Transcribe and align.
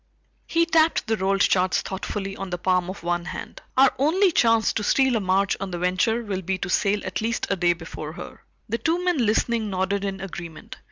He 0.47 0.65
tapped 0.65 1.05
the 1.05 1.15
rolled 1.15 1.41
charts 1.41 1.83
thoughtfully 1.83 2.35
on 2.35 2.49
the 2.49 2.57
palm 2.57 2.89
of 2.89 3.03
one 3.03 3.25
hand. 3.25 3.61
"Our 3.77 3.93
only 3.99 4.31
chance 4.31 4.73
to 4.73 4.83
steal 4.83 5.15
a 5.15 5.19
march 5.19 5.55
on 5.59 5.69
the 5.69 5.77
Venture 5.77 6.23
will 6.23 6.41
be 6.41 6.57
to 6.57 6.69
sail 6.71 7.05
at 7.05 7.21
least 7.21 7.45
a 7.51 7.55
day 7.55 7.73
before 7.73 8.13
her." 8.13 8.43
The 8.67 8.79
two 8.79 9.05
men 9.05 9.23
listening 9.23 9.69
nodded 9.69 10.03
in 10.03 10.19
agreement. 10.19 10.77